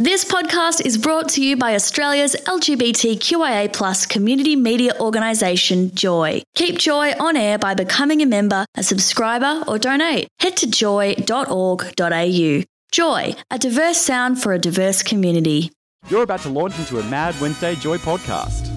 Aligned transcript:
This 0.00 0.24
podcast 0.24 0.86
is 0.86 0.96
brought 0.96 1.28
to 1.30 1.42
you 1.42 1.56
by 1.56 1.74
Australia's 1.74 2.36
LGBTQIA 2.46 3.72
plus 3.72 4.06
community 4.06 4.54
media 4.54 4.92
organisation, 5.00 5.92
Joy. 5.92 6.40
Keep 6.54 6.78
Joy 6.78 7.14
on 7.18 7.36
air 7.36 7.58
by 7.58 7.74
becoming 7.74 8.22
a 8.22 8.26
member, 8.26 8.64
a 8.76 8.84
subscriber, 8.84 9.64
or 9.66 9.76
donate. 9.76 10.28
Head 10.38 10.56
to 10.58 10.70
joy.org.au. 10.70 12.62
Joy, 12.92 13.34
a 13.50 13.58
diverse 13.58 13.98
sound 13.98 14.40
for 14.40 14.52
a 14.52 14.58
diverse 14.60 15.02
community. 15.02 15.72
You're 16.08 16.22
about 16.22 16.42
to 16.42 16.48
launch 16.48 16.78
into 16.78 17.00
a 17.00 17.02
Mad 17.02 17.34
Wednesday 17.40 17.74
Joy 17.74 17.98
podcast. 17.98 18.68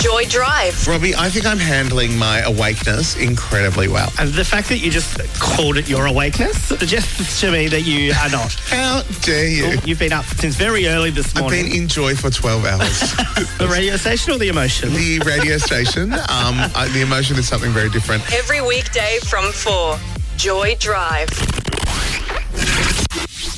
Joy 0.00 0.24
Drive. 0.24 0.88
Robbie, 0.88 1.14
I 1.14 1.28
think 1.28 1.44
I'm 1.44 1.58
handling 1.58 2.16
my 2.16 2.40
awakeness 2.40 3.16
incredibly 3.16 3.86
well. 3.86 4.10
And 4.18 4.30
the 4.30 4.46
fact 4.46 4.70
that 4.70 4.78
you 4.78 4.90
just 4.90 5.18
called 5.38 5.76
it 5.76 5.90
your 5.90 6.06
awakeness 6.06 6.56
suggests 6.68 7.38
to 7.42 7.52
me 7.52 7.68
that 7.68 7.82
you 7.82 8.12
are 8.12 8.30
not. 8.30 8.54
How 8.70 9.02
dare 9.20 9.46
you? 9.46 9.78
You've 9.84 9.98
been 9.98 10.14
up 10.14 10.24
since 10.24 10.56
very 10.56 10.86
early 10.86 11.10
this 11.10 11.34
morning. 11.34 11.60
I've 11.60 11.70
been 11.70 11.82
in 11.82 11.86
joy 11.86 12.14
for 12.14 12.30
12 12.30 12.64
hours. 12.64 13.00
the 13.58 13.68
radio 13.70 13.96
station 13.96 14.32
or 14.32 14.38
the 14.38 14.48
emotion? 14.48 14.88
the 14.94 15.18
radio 15.18 15.58
station, 15.58 16.14
um, 16.14 16.56
I, 16.74 16.88
the 16.94 17.02
emotion 17.02 17.36
is 17.36 17.46
something 17.46 17.70
very 17.70 17.90
different. 17.90 18.22
Every 18.32 18.62
weekday 18.62 19.18
from 19.28 19.52
4. 19.52 19.98
Joy 20.38 20.76
Drive. 20.80 21.28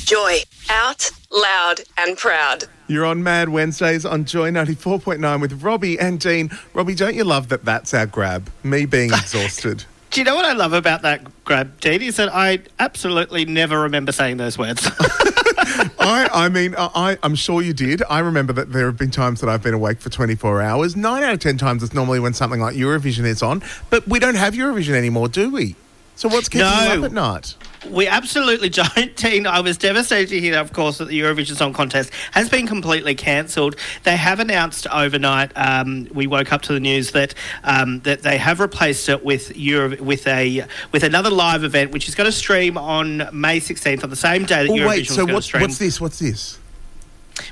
Joy. 0.05 0.39
Out, 0.69 1.09
loud, 1.31 1.81
and 1.97 2.17
proud. 2.17 2.65
You're 2.87 3.05
on 3.05 3.23
Mad 3.23 3.49
Wednesdays 3.49 4.05
on 4.05 4.25
Joy 4.25 4.51
94.9 4.51 5.41
with 5.41 5.63
Robbie 5.63 5.97
and 5.99 6.19
Dean. 6.19 6.51
Robbie, 6.73 6.95
don't 6.95 7.15
you 7.15 7.23
love 7.23 7.49
that 7.49 7.63
that's 7.63 7.93
our 7.93 8.05
grab? 8.05 8.49
Me 8.63 8.85
being 8.85 9.09
exhausted. 9.13 9.85
Do 10.11 10.19
you 10.19 10.25
know 10.25 10.35
what 10.35 10.45
I 10.45 10.53
love 10.53 10.73
about 10.73 11.01
that 11.01 11.43
grab, 11.43 11.79
Dean? 11.79 12.01
Is 12.01 12.17
that 12.17 12.29
I 12.31 12.59
absolutely 12.79 13.45
never 13.45 13.81
remember 13.81 14.11
saying 14.11 14.37
those 14.37 14.57
words. 14.57 14.87
I, 15.99 16.29
I 16.31 16.49
mean, 16.49 16.75
I, 16.77 17.17
I'm 17.23 17.33
sure 17.35 17.61
you 17.61 17.73
did. 17.73 18.03
I 18.09 18.19
remember 18.19 18.53
that 18.53 18.71
there 18.71 18.85
have 18.85 18.97
been 18.97 19.09
times 19.09 19.39
that 19.41 19.49
I've 19.49 19.63
been 19.63 19.73
awake 19.73 19.99
for 20.01 20.09
24 20.09 20.61
hours. 20.61 20.95
Nine 20.95 21.23
out 21.23 21.33
of 21.33 21.39
10 21.39 21.57
times 21.57 21.81
it's 21.81 21.93
normally 21.93 22.19
when 22.19 22.33
something 22.33 22.59
like 22.59 22.75
Eurovision 22.75 23.23
is 23.23 23.41
on, 23.41 23.63
but 23.89 24.07
we 24.07 24.19
don't 24.19 24.35
have 24.35 24.53
Eurovision 24.53 24.93
anymore, 24.93 25.29
do 25.29 25.49
we? 25.49 25.75
So 26.15 26.29
what's 26.29 26.47
keeping 26.47 26.67
you 26.67 26.73
up 26.73 27.03
at 27.05 27.11
night? 27.11 27.55
We 27.89 28.07
absolutely 28.07 28.69
don't, 28.81 29.15
Dean. 29.15 29.47
I 29.47 29.59
was 29.61 29.77
devastated 29.77 30.29
to 30.29 30.39
hear, 30.39 30.57
of 30.57 30.73
course, 30.73 30.97
that 30.97 31.07
the 31.07 31.19
Eurovision 31.19 31.55
Song 31.55 31.73
Contest 31.73 32.11
has 32.31 32.49
been 32.49 32.67
completely 32.67 33.15
cancelled. 33.15 33.75
They 34.03 34.17
have 34.17 34.39
announced 34.39 34.87
overnight. 34.87 35.51
Um, 35.55 36.07
we 36.13 36.27
woke 36.27 36.51
up 36.53 36.61
to 36.63 36.73
the 36.73 36.79
news 36.79 37.11
that 37.11 37.33
um, 37.63 37.99
that 38.01 38.21
they 38.21 38.37
have 38.37 38.59
replaced 38.59 39.09
it 39.09 39.23
with 39.23 39.55
Euro- 39.55 40.01
with 40.01 40.27
a 40.27 40.65
with 40.91 41.03
another 41.03 41.29
live 41.29 41.63
event, 41.63 41.91
which 41.91 42.07
is 42.07 42.15
going 42.15 42.25
to 42.25 42.31
stream 42.31 42.77
on 42.77 43.17
May 43.31 43.59
16th 43.59 44.03
on 44.03 44.09
the 44.09 44.15
same 44.15 44.45
day 44.45 44.65
that 44.65 44.69
Oh, 44.69 44.73
Eurovision 44.73 44.87
wait, 44.87 44.99
was 44.99 45.09
so 45.09 45.15
going 45.25 45.41
to 45.41 45.53
what, 45.55 45.61
what's 45.61 45.77
this? 45.77 45.99
What's 46.01 46.19
this? 46.19 46.59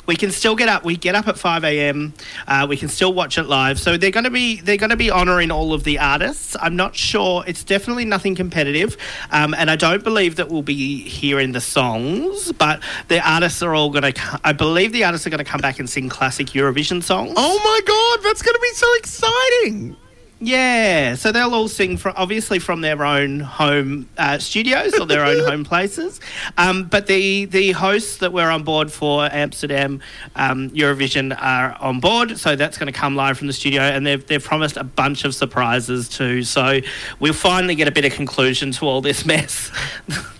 We 0.05 0.15
can 0.15 0.31
still 0.31 0.55
get 0.55 0.69
up. 0.69 0.83
We 0.83 0.95
get 0.97 1.15
up 1.15 1.27
at 1.27 1.37
five 1.37 1.63
a.m. 1.63 2.13
Uh, 2.47 2.65
we 2.69 2.77
can 2.77 2.89
still 2.89 3.13
watch 3.13 3.37
it 3.37 3.43
live. 3.43 3.79
So 3.79 3.97
they're 3.97 4.11
going 4.11 4.23
to 4.23 4.29
be 4.29 4.61
they're 4.61 4.77
going 4.77 4.89
to 4.89 4.97
be 4.97 5.11
honouring 5.11 5.51
all 5.51 5.73
of 5.73 5.83
the 5.83 5.99
artists. 5.99 6.55
I'm 6.59 6.75
not 6.75 6.95
sure. 6.95 7.43
It's 7.47 7.63
definitely 7.63 8.05
nothing 8.05 8.35
competitive, 8.35 8.97
um, 9.31 9.53
and 9.53 9.69
I 9.69 9.75
don't 9.75 10.03
believe 10.03 10.35
that 10.37 10.49
we'll 10.49 10.61
be 10.61 11.01
hearing 11.01 11.51
the 11.51 11.61
songs. 11.61 12.51
But 12.51 12.81
the 13.07 13.27
artists 13.27 13.61
are 13.61 13.73
all 13.73 13.89
going 13.89 14.13
to. 14.13 14.39
I 14.43 14.53
believe 14.53 14.91
the 14.91 15.03
artists 15.03 15.25
are 15.27 15.29
going 15.29 15.43
to 15.43 15.49
come 15.49 15.61
back 15.61 15.79
and 15.79 15.89
sing 15.89 16.09
classic 16.09 16.47
Eurovision 16.47 17.03
songs. 17.03 17.33
Oh 17.35 17.59
my 17.63 17.81
God, 17.85 18.23
that's 18.23 18.41
going 18.41 18.55
to 18.55 18.61
be 18.61 18.73
so 18.73 18.87
exciting. 18.95 19.97
Yeah, 20.43 21.13
so 21.13 21.31
they'll 21.31 21.53
all 21.53 21.67
sing 21.67 21.97
from 21.97 22.15
obviously 22.17 22.57
from 22.57 22.81
their 22.81 23.05
own 23.05 23.41
home 23.41 24.09
uh, 24.17 24.39
studios 24.39 24.97
or 24.99 25.05
their 25.05 25.23
own 25.23 25.45
home 25.47 25.63
places. 25.63 26.19
Um, 26.57 26.85
but 26.85 27.05
the 27.05 27.45
the 27.45 27.73
hosts 27.73 28.17
that 28.17 28.33
were 28.33 28.49
on 28.49 28.63
board 28.63 28.91
for 28.91 29.29
Amsterdam 29.31 30.01
um, 30.35 30.71
Eurovision 30.71 31.39
are 31.39 31.77
on 31.79 31.99
board, 31.99 32.39
so 32.39 32.55
that's 32.55 32.79
going 32.79 32.91
to 32.91 32.99
come 32.99 33.15
live 33.15 33.37
from 33.37 33.45
the 33.45 33.53
studio, 33.53 33.83
and 33.83 34.03
they've 34.05 34.25
they've 34.25 34.43
promised 34.43 34.77
a 34.77 34.83
bunch 34.83 35.25
of 35.25 35.35
surprises 35.35 36.09
too. 36.09 36.41
So 36.41 36.79
we'll 37.19 37.33
finally 37.33 37.75
get 37.75 37.87
a 37.87 37.91
bit 37.91 38.05
of 38.05 38.13
conclusion 38.13 38.71
to 38.71 38.87
all 38.87 39.01
this 39.01 39.27
mess. 39.27 39.71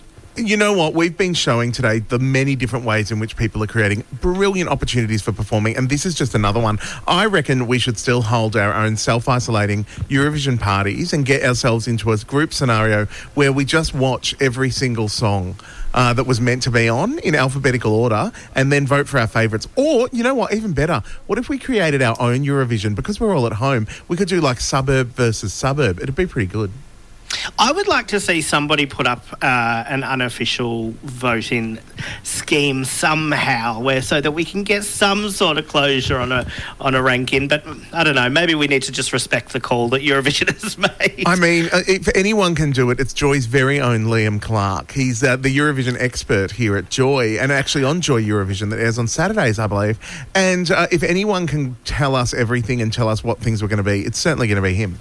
You 0.44 0.56
know 0.56 0.72
what? 0.72 0.92
We've 0.92 1.16
been 1.16 1.34
showing 1.34 1.70
today 1.70 2.00
the 2.00 2.18
many 2.18 2.56
different 2.56 2.84
ways 2.84 3.12
in 3.12 3.20
which 3.20 3.36
people 3.36 3.62
are 3.62 3.68
creating 3.68 4.02
brilliant 4.20 4.68
opportunities 4.68 5.22
for 5.22 5.30
performing, 5.30 5.76
and 5.76 5.88
this 5.88 6.04
is 6.04 6.16
just 6.16 6.34
another 6.34 6.58
one. 6.58 6.80
I 7.06 7.26
reckon 7.26 7.68
we 7.68 7.78
should 7.78 7.96
still 7.96 8.22
hold 8.22 8.56
our 8.56 8.74
own 8.74 8.96
self 8.96 9.28
isolating 9.28 9.84
Eurovision 10.08 10.58
parties 10.58 11.12
and 11.12 11.24
get 11.24 11.44
ourselves 11.44 11.86
into 11.86 12.10
a 12.10 12.16
group 12.18 12.52
scenario 12.52 13.06
where 13.34 13.52
we 13.52 13.64
just 13.64 13.94
watch 13.94 14.34
every 14.40 14.70
single 14.70 15.08
song. 15.08 15.54
Uh, 15.94 16.12
that 16.14 16.26
was 16.26 16.40
meant 16.40 16.62
to 16.62 16.70
be 16.70 16.88
on 16.88 17.18
in 17.18 17.34
alphabetical 17.34 17.94
order 17.94 18.32
and 18.54 18.72
then 18.72 18.86
vote 18.86 19.06
for 19.06 19.20
our 19.20 19.26
favourites. 19.26 19.68
Or, 19.76 20.08
you 20.10 20.24
know 20.24 20.34
what, 20.34 20.54
even 20.54 20.72
better, 20.72 21.02
what 21.26 21.38
if 21.38 21.50
we 21.50 21.58
created 21.58 22.02
our 22.02 22.16
own 22.18 22.40
Eurovision? 22.44 22.94
Because 22.94 23.20
we're 23.20 23.36
all 23.36 23.46
at 23.46 23.52
home, 23.52 23.86
we 24.08 24.16
could 24.16 24.28
do 24.28 24.40
like 24.40 24.58
suburb 24.58 25.08
versus 25.08 25.52
suburb. 25.52 26.00
It'd 26.00 26.16
be 26.16 26.26
pretty 26.26 26.50
good. 26.50 26.72
I 27.58 27.72
would 27.72 27.88
like 27.88 28.08
to 28.08 28.20
see 28.20 28.42
somebody 28.42 28.86
put 28.86 29.06
up 29.06 29.24
uh, 29.42 29.84
an 29.88 30.04
unofficial 30.04 30.94
voting 31.02 31.78
scheme 32.22 32.84
somehow, 32.84 33.80
where 33.80 34.02
so 34.02 34.20
that 34.20 34.32
we 34.32 34.44
can 34.44 34.62
get 34.62 34.84
some 34.84 35.30
sort 35.30 35.58
of 35.58 35.68
closure 35.68 36.18
on 36.18 36.32
a 36.32 36.46
on 36.80 36.94
a 36.94 37.02
ranking. 37.02 37.48
But 37.48 37.64
I 37.92 38.04
don't 38.04 38.14
know. 38.14 38.28
Maybe 38.28 38.54
we 38.54 38.66
need 38.66 38.82
to 38.82 38.92
just 38.92 39.12
respect 39.12 39.52
the 39.52 39.60
call 39.60 39.88
that 39.90 40.02
Eurovision 40.02 40.52
has 40.62 40.78
made. 40.78 41.24
I 41.26 41.36
mean, 41.36 41.68
uh, 41.72 41.82
if 41.86 42.08
anyone 42.14 42.54
can 42.54 42.70
do 42.70 42.90
it, 42.90 43.00
it's 43.00 43.12
Joy's 43.12 43.46
very 43.46 43.80
own 43.80 44.04
Liam 44.04 44.40
Clark. 44.40 44.92
He's 44.92 45.22
uh, 45.22 45.36
the 45.36 45.56
Eurovision 45.56 45.96
expert 45.98 46.52
here 46.52 46.76
at 46.76 46.90
Joy, 46.90 47.38
and 47.38 47.52
actually 47.52 47.84
on 47.84 48.00
Joy 48.00 48.22
Eurovision 48.22 48.70
that 48.70 48.80
airs 48.80 48.98
on 48.98 49.08
Saturdays, 49.08 49.58
I 49.58 49.66
believe. 49.66 49.98
And 50.34 50.70
uh, 50.70 50.86
if 50.90 51.02
anyone 51.02 51.46
can 51.46 51.76
tell 51.84 52.14
us 52.14 52.34
everything 52.34 52.82
and 52.82 52.92
tell 52.92 53.08
us 53.08 53.24
what 53.24 53.38
things 53.38 53.62
were 53.62 53.68
going 53.68 53.78
to 53.78 53.82
be, 53.82 54.02
it's 54.02 54.18
certainly 54.18 54.46
going 54.46 54.56
to 54.56 54.62
be 54.62 54.74
him. 54.74 54.98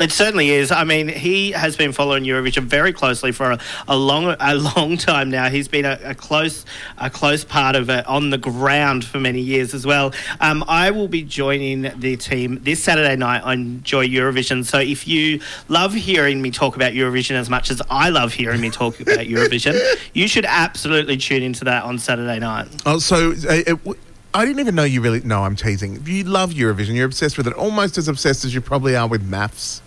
It 0.00 0.12
certainly 0.12 0.48
is. 0.48 0.72
I 0.72 0.84
mean, 0.84 1.08
he 1.08 1.50
has 1.52 1.76
been 1.76 1.92
following 1.92 2.24
Eurovision 2.24 2.62
very 2.64 2.90
closely 2.90 3.32
for 3.32 3.50
a, 3.50 3.58
a 3.86 3.94
long, 3.96 4.34
a 4.40 4.54
long 4.54 4.96
time 4.96 5.28
now. 5.28 5.50
He's 5.50 5.68
been 5.68 5.84
a, 5.84 6.00
a 6.02 6.14
close, 6.14 6.64
a 6.96 7.10
close 7.10 7.44
part 7.44 7.76
of 7.76 7.90
it 7.90 8.06
on 8.06 8.30
the 8.30 8.38
ground 8.38 9.04
for 9.04 9.20
many 9.20 9.42
years 9.42 9.74
as 9.74 9.84
well. 9.84 10.14
Um, 10.40 10.64
I 10.66 10.90
will 10.90 11.06
be 11.08 11.22
joining 11.22 11.82
the 12.00 12.16
team 12.16 12.60
this 12.62 12.82
Saturday 12.82 13.14
night 13.16 13.42
on 13.42 13.82
Joy 13.82 14.06
Eurovision. 14.08 14.64
So 14.64 14.78
if 14.78 15.06
you 15.06 15.40
love 15.68 15.92
hearing 15.92 16.40
me 16.40 16.50
talk 16.50 16.76
about 16.76 16.94
Eurovision 16.94 17.32
as 17.32 17.50
much 17.50 17.70
as 17.70 17.82
I 17.90 18.08
love 18.08 18.32
hearing 18.32 18.62
me 18.62 18.70
talk 18.70 19.00
about 19.00 19.18
Eurovision, 19.26 19.78
you 20.14 20.28
should 20.28 20.46
absolutely 20.46 21.18
tune 21.18 21.42
into 21.42 21.64
that 21.66 21.84
on 21.84 21.98
Saturday 21.98 22.38
night. 22.38 22.68
Oh, 22.86 22.98
so 23.00 23.32
uh, 23.32 23.34
it, 23.52 23.66
w- 23.84 24.00
I 24.32 24.46
didn't 24.46 24.60
even 24.60 24.76
know 24.76 24.84
you 24.84 25.02
really. 25.02 25.20
No, 25.20 25.42
I'm 25.42 25.56
teasing. 25.56 26.02
You 26.06 26.24
love 26.24 26.52
Eurovision. 26.52 26.94
You're 26.94 27.04
obsessed 27.04 27.36
with 27.36 27.46
it, 27.46 27.52
almost 27.52 27.98
as 27.98 28.08
obsessed 28.08 28.46
as 28.46 28.54
you 28.54 28.62
probably 28.62 28.96
are 28.96 29.06
with 29.06 29.22
maths. 29.22 29.82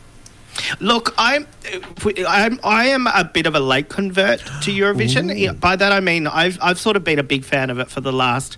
Look, 0.79 1.13
I'm, 1.17 1.47
I'm 2.27 2.59
I 2.63 2.85
am 2.85 3.07
a 3.07 3.23
bit 3.23 3.45
of 3.45 3.55
a 3.55 3.59
late 3.59 3.89
convert 3.89 4.39
to 4.39 4.71
Eurovision. 4.71 5.59
By 5.59 5.75
that 5.75 5.91
I 5.91 5.99
mean 5.99 6.27
I've 6.27 6.57
I've 6.61 6.79
sort 6.79 6.95
of 6.95 7.03
been 7.03 7.19
a 7.19 7.23
big 7.23 7.43
fan 7.43 7.69
of 7.69 7.79
it 7.79 7.89
for 7.89 8.01
the 8.01 8.13
last. 8.13 8.57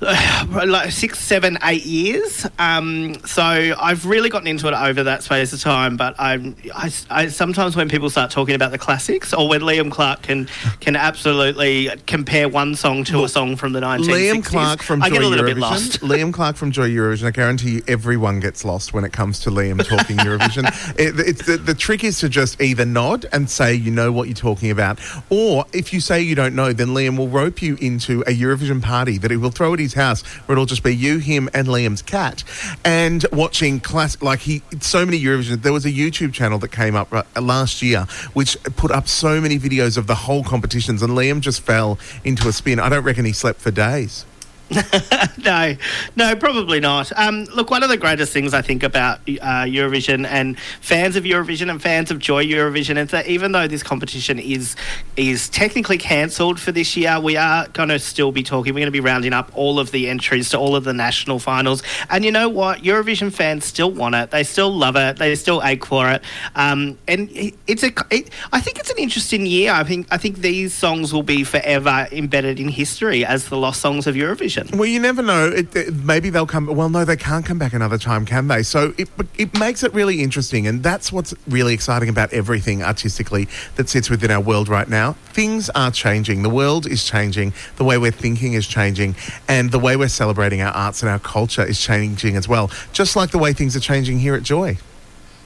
like 0.00 0.92
six, 0.92 1.18
seven, 1.18 1.58
eight 1.64 1.84
years. 1.84 2.46
Um, 2.58 3.16
so 3.24 3.42
I've 3.42 4.06
really 4.06 4.28
gotten 4.28 4.46
into 4.46 4.68
it 4.68 4.74
over 4.74 5.02
that 5.02 5.24
space 5.24 5.52
of 5.52 5.60
time. 5.60 5.96
But 5.96 6.14
I'm, 6.18 6.54
I, 6.72 6.92
I 7.10 7.26
sometimes 7.28 7.74
when 7.74 7.88
people 7.88 8.08
start 8.08 8.30
talking 8.30 8.54
about 8.54 8.70
the 8.70 8.78
classics, 8.78 9.34
or 9.34 9.48
when 9.48 9.62
Liam 9.62 9.90
Clark 9.90 10.22
can 10.22 10.48
can 10.78 10.94
absolutely 10.94 11.90
compare 12.06 12.48
one 12.48 12.76
song 12.76 13.02
to 13.04 13.24
a 13.24 13.28
song 13.28 13.56
from 13.56 13.72
the 13.72 13.80
1960s, 13.80 14.32
Liam 14.34 14.44
Clark 14.44 14.82
from 14.82 15.02
I 15.02 15.08
Joy 15.08 15.14
get 15.14 15.22
a 15.22 15.26
little 15.26 15.44
Eurovision. 15.44 15.48
bit 15.48 15.58
lost. 15.58 16.00
Liam 16.02 16.32
Clark 16.32 16.54
from 16.54 16.70
Joy 16.70 16.88
Eurovision. 16.90 17.24
I 17.24 17.30
guarantee 17.32 17.70
you, 17.70 17.82
everyone 17.88 18.38
gets 18.38 18.64
lost 18.64 18.92
when 18.92 19.04
it 19.04 19.12
comes 19.12 19.40
to 19.40 19.50
Liam 19.50 19.84
talking 19.84 20.16
Eurovision. 20.18 20.66
It, 20.96 21.18
it's 21.18 21.44
the, 21.44 21.56
the 21.56 21.74
trick 21.74 22.04
is 22.04 22.20
to 22.20 22.28
just 22.28 22.60
either 22.60 22.84
nod 22.84 23.26
and 23.32 23.50
say 23.50 23.74
you 23.74 23.90
know 23.90 24.12
what 24.12 24.28
you're 24.28 24.34
talking 24.36 24.70
about, 24.70 25.00
or 25.28 25.64
if 25.72 25.92
you 25.92 25.98
say 25.98 26.20
you 26.20 26.36
don't 26.36 26.54
know, 26.54 26.72
then 26.72 26.88
Liam 26.88 27.18
will 27.18 27.28
rope 27.28 27.60
you 27.60 27.76
into 27.80 28.20
a 28.22 28.30
Eurovision 28.30 28.80
party 28.80 29.18
that 29.18 29.32
he 29.32 29.36
will 29.36 29.50
throw 29.50 29.74
at 29.74 29.80
his 29.80 29.87
house, 29.94 30.22
where 30.46 30.54
it'll 30.54 30.66
just 30.66 30.82
be 30.82 30.94
you, 30.94 31.18
him, 31.18 31.48
and 31.54 31.68
Liam's 31.68 32.02
cat, 32.02 32.44
and 32.84 33.26
watching 33.32 33.80
class 33.80 34.20
like 34.22 34.40
he 34.40 34.62
so 34.80 35.04
many 35.04 35.20
Eurovision. 35.20 35.62
There 35.62 35.72
was 35.72 35.84
a 35.84 35.92
YouTube 35.92 36.32
channel 36.32 36.58
that 36.60 36.68
came 36.68 36.94
up 36.94 37.12
uh, 37.12 37.22
last 37.40 37.82
year 37.82 38.06
which 38.32 38.56
put 38.76 38.90
up 38.90 39.08
so 39.08 39.40
many 39.40 39.58
videos 39.58 39.96
of 39.96 40.06
the 40.06 40.14
whole 40.14 40.44
competitions, 40.44 41.02
and 41.02 41.12
Liam 41.12 41.40
just 41.40 41.60
fell 41.62 41.98
into 42.24 42.48
a 42.48 42.52
spin. 42.52 42.80
I 42.80 42.88
don't 42.88 43.04
reckon 43.04 43.24
he 43.24 43.32
slept 43.32 43.60
for 43.60 43.70
days. 43.70 44.24
no, 45.44 45.76
no, 46.14 46.36
probably 46.36 46.78
not. 46.78 47.10
Um, 47.18 47.44
look, 47.54 47.70
one 47.70 47.82
of 47.82 47.88
the 47.88 47.96
greatest 47.96 48.32
things 48.34 48.52
I 48.52 48.60
think 48.60 48.82
about 48.82 49.20
uh, 49.20 49.64
Eurovision 49.64 50.26
and 50.26 50.58
fans 50.80 51.16
of 51.16 51.24
Eurovision 51.24 51.70
and 51.70 51.80
fans 51.80 52.10
of 52.10 52.18
Joy 52.18 52.44
Eurovision 52.44 52.98
is 52.98 53.10
that 53.10 53.26
even 53.28 53.52
though 53.52 53.66
this 53.66 53.82
competition 53.82 54.38
is 54.38 54.76
is 55.16 55.48
technically 55.48 55.96
cancelled 55.96 56.60
for 56.60 56.70
this 56.70 56.96
year, 56.98 57.18
we 57.18 57.36
are 57.36 57.66
going 57.68 57.88
to 57.88 57.98
still 57.98 58.30
be 58.30 58.42
talking. 58.42 58.74
We're 58.74 58.80
going 58.80 58.88
to 58.88 58.90
be 58.90 59.00
rounding 59.00 59.32
up 59.32 59.50
all 59.54 59.80
of 59.80 59.90
the 59.90 60.08
entries 60.08 60.50
to 60.50 60.58
all 60.58 60.76
of 60.76 60.84
the 60.84 60.92
national 60.92 61.38
finals. 61.38 61.82
And 62.10 62.22
you 62.22 62.30
know 62.30 62.50
what? 62.50 62.82
Eurovision 62.82 63.32
fans 63.32 63.64
still 63.64 63.90
want 63.90 64.16
it. 64.16 64.30
They 64.30 64.44
still 64.44 64.70
love 64.70 64.96
it. 64.96 65.16
They 65.16 65.34
still 65.34 65.62
ache 65.64 65.86
for 65.86 66.10
it. 66.10 66.22
Um, 66.54 66.98
and 67.08 67.30
it's 67.66 67.82
a. 67.82 67.92
It, 68.10 68.28
I 68.52 68.60
think 68.60 68.78
it's 68.78 68.90
an 68.90 68.98
interesting 68.98 69.46
year. 69.46 69.72
I 69.72 69.84
think 69.84 70.08
I 70.10 70.18
think 70.18 70.38
these 70.38 70.74
songs 70.74 71.14
will 71.14 71.22
be 71.22 71.42
forever 71.42 72.06
embedded 72.12 72.60
in 72.60 72.68
history 72.68 73.24
as 73.24 73.48
the 73.48 73.56
lost 73.56 73.80
songs 73.80 74.06
of 74.06 74.14
Eurovision. 74.14 74.57
Well, 74.72 74.86
you 74.86 75.00
never 75.00 75.22
know. 75.22 75.48
It, 75.48 75.74
it, 75.74 75.94
maybe 75.94 76.30
they'll 76.30 76.46
come. 76.46 76.66
Well, 76.66 76.88
no, 76.88 77.04
they 77.04 77.16
can't 77.16 77.44
come 77.44 77.58
back 77.58 77.72
another 77.72 77.98
time, 77.98 78.24
can 78.24 78.48
they? 78.48 78.62
So 78.62 78.94
it 78.98 79.08
it 79.36 79.58
makes 79.58 79.82
it 79.82 79.92
really 79.94 80.22
interesting, 80.22 80.66
and 80.66 80.82
that's 80.82 81.12
what's 81.12 81.34
really 81.48 81.74
exciting 81.74 82.08
about 82.08 82.32
everything 82.32 82.82
artistically 82.82 83.48
that 83.76 83.88
sits 83.88 84.10
within 84.10 84.30
our 84.30 84.40
world 84.40 84.68
right 84.68 84.88
now. 84.88 85.12
Things 85.32 85.70
are 85.70 85.90
changing. 85.90 86.42
The 86.42 86.50
world 86.50 86.86
is 86.86 87.04
changing. 87.04 87.52
The 87.76 87.84
way 87.84 87.98
we're 87.98 88.10
thinking 88.10 88.54
is 88.54 88.66
changing, 88.66 89.16
and 89.48 89.70
the 89.70 89.78
way 89.78 89.96
we're 89.96 90.08
celebrating 90.08 90.60
our 90.60 90.72
arts 90.72 91.02
and 91.02 91.10
our 91.10 91.18
culture 91.18 91.64
is 91.64 91.80
changing 91.80 92.36
as 92.36 92.48
well. 92.48 92.70
Just 92.92 93.16
like 93.16 93.30
the 93.30 93.38
way 93.38 93.52
things 93.52 93.76
are 93.76 93.80
changing 93.80 94.18
here 94.18 94.34
at 94.34 94.42
Joy. 94.42 94.78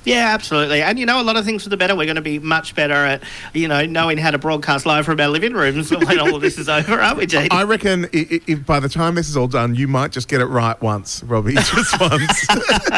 Yeah, 0.04 0.32
absolutely. 0.34 0.82
And 0.82 0.98
you 0.98 1.06
know, 1.06 1.20
a 1.20 1.22
lot 1.22 1.36
of 1.36 1.44
things 1.44 1.62
for 1.62 1.68
the 1.68 1.76
better. 1.76 1.94
We're 1.94 2.06
going 2.06 2.16
to 2.16 2.22
be 2.22 2.38
much 2.38 2.74
better 2.74 2.94
at, 2.94 3.22
you 3.54 3.68
know, 3.68 3.84
knowing 3.84 4.18
how 4.18 4.30
to 4.30 4.38
broadcast 4.38 4.86
live 4.86 5.04
from 5.04 5.20
our 5.20 5.28
living 5.28 5.52
rooms 5.52 5.90
when 5.90 6.18
all 6.18 6.34
of 6.34 6.42
this 6.42 6.58
is 6.58 6.68
over, 6.68 7.00
aren't 7.00 7.18
we, 7.18 7.26
Jade? 7.26 7.52
I 7.52 7.62
reckon 7.62 8.08
if, 8.12 8.48
if 8.48 8.66
by 8.66 8.80
the 8.80 8.88
time 8.88 9.14
this 9.14 9.28
is 9.28 9.36
all 9.36 9.48
done, 9.48 9.74
you 9.74 9.88
might 9.88 10.12
just 10.12 10.28
get 10.28 10.40
it 10.40 10.46
right 10.46 10.80
once, 10.82 11.22
Robbie. 11.24 11.54
Just 11.72 12.00
once. 12.00 12.46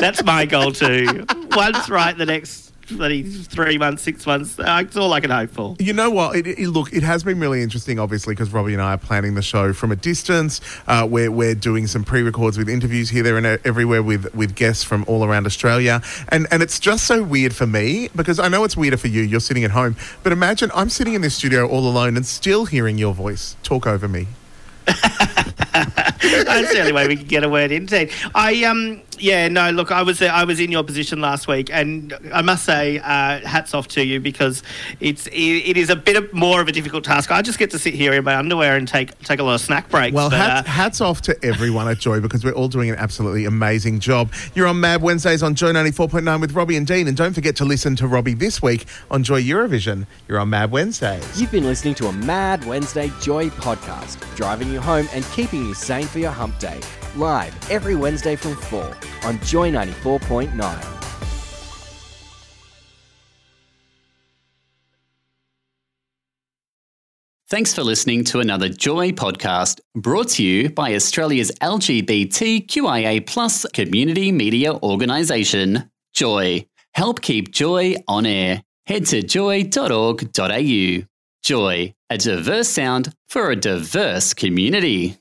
That's 0.00 0.24
my 0.24 0.46
goal 0.46 0.72
too. 0.72 1.24
Once 1.52 1.88
right, 1.88 2.16
the 2.16 2.26
next 2.26 2.65
bloody 2.90 3.22
three 3.22 3.78
months, 3.78 4.02
six 4.02 4.26
months. 4.26 4.58
Uh, 4.58 4.82
it's 4.82 4.96
all 4.96 5.12
I 5.12 5.20
can 5.20 5.30
hope 5.30 5.50
for. 5.50 5.76
You 5.78 5.92
know 5.92 6.10
what? 6.10 6.36
It, 6.36 6.46
it, 6.46 6.68
look, 6.68 6.92
it 6.92 7.02
has 7.02 7.24
been 7.24 7.40
really 7.40 7.62
interesting, 7.62 7.98
obviously, 7.98 8.34
because 8.34 8.52
Robbie 8.52 8.74
and 8.74 8.82
I 8.82 8.94
are 8.94 8.98
planning 8.98 9.34
the 9.34 9.42
show 9.42 9.72
from 9.72 9.92
a 9.92 9.96
distance. 9.96 10.60
Uh, 10.86 11.06
we're, 11.08 11.30
we're 11.30 11.54
doing 11.54 11.86
some 11.86 12.04
pre-records 12.04 12.58
with 12.58 12.68
interviews 12.68 13.10
here, 13.10 13.22
there, 13.22 13.36
and 13.36 13.46
everywhere 13.64 14.02
with, 14.02 14.34
with 14.34 14.54
guests 14.54 14.84
from 14.84 15.04
all 15.06 15.24
around 15.24 15.46
Australia. 15.46 16.02
And, 16.28 16.46
and 16.50 16.62
it's 16.62 16.80
just 16.80 17.06
so 17.06 17.22
weird 17.22 17.54
for 17.54 17.66
me 17.66 18.08
because 18.14 18.38
I 18.38 18.48
know 18.48 18.64
it's 18.64 18.76
weirder 18.76 18.96
for 18.96 19.08
you. 19.08 19.22
You're 19.22 19.40
sitting 19.40 19.64
at 19.64 19.70
home. 19.72 19.96
But 20.22 20.32
imagine 20.32 20.70
I'm 20.74 20.90
sitting 20.90 21.14
in 21.14 21.22
this 21.22 21.34
studio 21.34 21.66
all 21.66 21.88
alone 21.88 22.16
and 22.16 22.26
still 22.26 22.66
hearing 22.66 22.98
your 22.98 23.14
voice 23.14 23.56
talk 23.62 23.86
over 23.86 24.08
me. 24.08 24.26
That's 24.86 26.72
the 26.72 26.78
only 26.80 26.92
way 26.92 27.08
we 27.08 27.16
can 27.16 27.26
get 27.26 27.44
a 27.44 27.48
word 27.48 27.72
in. 27.72 27.88
I 28.34 28.64
um 28.64 29.02
yeah 29.18 29.48
no 29.48 29.70
look 29.70 29.90
I 29.90 30.02
was 30.02 30.20
I 30.22 30.44
was 30.44 30.60
in 30.60 30.70
your 30.70 30.84
position 30.84 31.20
last 31.20 31.48
week 31.48 31.70
and 31.72 32.14
I 32.32 32.42
must 32.42 32.64
say 32.64 32.98
uh, 32.98 33.40
hats 33.40 33.74
off 33.74 33.88
to 33.88 34.04
you 34.04 34.20
because 34.20 34.62
it's 35.00 35.26
it, 35.28 35.32
it 35.34 35.76
is 35.76 35.90
a 35.90 35.96
bit 35.96 36.16
of 36.16 36.32
more 36.32 36.60
of 36.60 36.68
a 36.68 36.72
difficult 36.72 37.04
task. 37.04 37.30
I 37.30 37.42
just 37.42 37.58
get 37.58 37.70
to 37.70 37.78
sit 37.78 37.94
here 37.94 38.12
in 38.12 38.24
my 38.24 38.36
underwear 38.36 38.76
and 38.76 38.86
take 38.86 39.18
take 39.20 39.38
a 39.38 39.42
lot 39.42 39.54
of 39.54 39.60
snack 39.60 39.88
breaks. 39.88 40.14
Well, 40.14 40.30
but, 40.30 40.38
hats, 40.38 40.68
uh, 40.68 40.70
hats 40.70 41.00
off 41.00 41.22
to 41.22 41.44
everyone 41.44 41.88
at 41.88 41.98
Joy 41.98 42.20
because 42.20 42.44
we're 42.44 42.52
all 42.52 42.68
doing 42.68 42.90
an 42.90 42.96
absolutely 42.96 43.44
amazing 43.44 44.00
job. 44.00 44.32
You're 44.54 44.66
on 44.66 44.80
Mad 44.80 45.02
Wednesdays 45.02 45.42
on 45.42 45.54
Joy 45.54 45.72
94.9 45.72 46.40
with 46.40 46.52
Robbie 46.52 46.76
and 46.76 46.86
Dean, 46.86 47.08
and 47.08 47.16
don't 47.16 47.32
forget 47.32 47.56
to 47.56 47.64
listen 47.64 47.96
to 47.96 48.06
Robbie 48.06 48.34
this 48.34 48.62
week 48.62 48.86
on 49.10 49.22
Joy 49.22 49.42
Eurovision. 49.42 50.06
You're 50.28 50.38
on 50.38 50.50
Mad 50.50 50.70
Wednesdays. 50.70 51.40
You've 51.40 51.52
been 51.52 51.64
listening 51.64 51.94
to 51.96 52.06
a 52.06 52.12
Mad 52.12 52.64
Wednesday 52.64 53.10
Joy 53.20 53.50
podcast, 53.50 54.18
driving 54.36 54.72
you 54.72 54.80
home 54.80 55.08
and 55.12 55.24
keeping 55.26 55.66
you 55.66 55.74
sane 55.74 56.06
for 56.06 56.18
your 56.18 56.32
hump 56.32 56.58
day. 56.58 56.80
Live 57.16 57.70
every 57.70 57.94
Wednesday 57.94 58.36
from 58.36 58.54
4 58.56 58.96
on 59.24 59.40
Joy 59.40 59.70
94.9. 59.70 60.96
Thanks 67.48 67.72
for 67.72 67.84
listening 67.84 68.24
to 68.24 68.40
another 68.40 68.68
Joy 68.68 69.12
podcast 69.12 69.80
brought 69.94 70.28
to 70.30 70.42
you 70.42 70.68
by 70.68 70.94
Australia's 70.94 71.52
LGBTQIA 71.62 73.24
plus 73.26 73.64
community 73.72 74.32
media 74.32 74.74
organisation, 74.74 75.88
Joy. 76.12 76.66
Help 76.92 77.22
keep 77.22 77.52
Joy 77.52 77.94
on 78.08 78.26
air. 78.26 78.62
Head 78.86 79.06
to 79.06 79.22
joy.org.au. 79.22 81.02
Joy, 81.42 81.94
a 82.10 82.18
diverse 82.18 82.68
sound 82.68 83.14
for 83.28 83.50
a 83.50 83.56
diverse 83.56 84.34
community. 84.34 85.16